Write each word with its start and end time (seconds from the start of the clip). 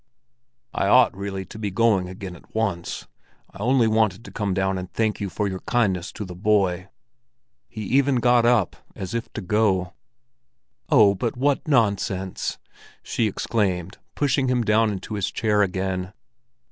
"I 0.73 0.87
ought 0.87 1.15
really 1.15 1.45
to 1.45 1.59
be 1.59 1.69
going 1.69 2.09
again 2.09 2.35
at 2.35 2.55
once. 2.55 3.07
I 3.51 3.59
only 3.61 3.85
wanted 3.85 4.25
to 4.25 4.31
come 4.31 4.51
down 4.55 4.79
and 4.79 4.91
thank 4.91 5.21
you 5.21 5.29
for 5.29 5.47
your 5.47 5.59
kindness 5.67 6.11
to 6.13 6.25
the 6.25 6.33
boy." 6.33 6.89
He 7.69 7.83
even 7.83 8.15
got 8.15 8.43
up 8.43 8.75
as 8.95 9.13
if 9.13 9.31
to 9.33 9.41
go. 9.41 9.93
"Oh, 10.89 11.13
but 11.13 11.37
what 11.37 11.67
nonsense!" 11.67 12.57
she 13.03 13.27
exclaimed, 13.27 13.99
pushing 14.15 14.47
him 14.47 14.63
down 14.63 14.89
into 14.91 15.13
his 15.13 15.29
chair 15.29 15.61
again. 15.61 16.13